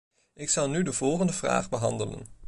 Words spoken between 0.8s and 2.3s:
de volgende vraag behandelen.